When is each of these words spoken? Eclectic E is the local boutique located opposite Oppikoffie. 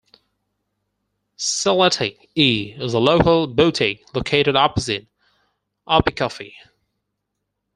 Eclectic 1.63 2.31
E 2.33 2.71
is 2.75 2.93
the 2.93 2.99
local 2.99 3.45
boutique 3.45 4.03
located 4.15 4.55
opposite 4.55 5.05
Oppikoffie. 5.87 6.55